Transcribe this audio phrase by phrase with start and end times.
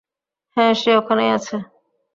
[0.57, 1.55] হ্যাঁ, সে ওখানেই আছে।